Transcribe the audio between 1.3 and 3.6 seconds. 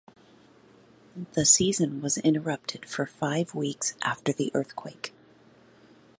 The season was interrupted for five